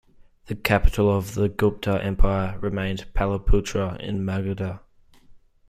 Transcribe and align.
The 0.47 0.55
capital 0.55 1.15
of 1.15 1.35
the 1.35 1.47
Gupta 1.47 2.03
Empire 2.03 2.57
remained 2.59 3.13
Pataliputra 3.13 3.97
in 3.99 4.25
Magadha. 4.25 4.79